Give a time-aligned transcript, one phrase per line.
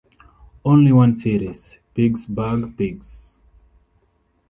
[0.65, 3.37] Only one series, Piggsburg Pigs!